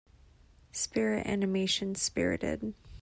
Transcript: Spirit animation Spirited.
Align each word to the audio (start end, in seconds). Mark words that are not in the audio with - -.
Spirit 0.71 1.27
animation 1.27 1.93
Spirited. 1.93 2.73